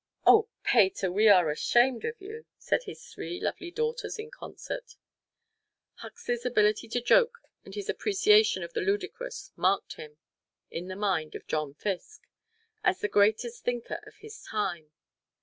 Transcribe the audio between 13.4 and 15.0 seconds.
thinker of his time.